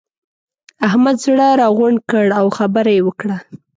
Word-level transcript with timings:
احمد 0.87 1.15
زړه 1.25 1.47
راغونډ 1.61 1.97
کړ؛ 2.09 2.25
او 2.39 2.45
خبره 2.57 2.91
يې 2.95 3.01
وکړه. 3.07 3.37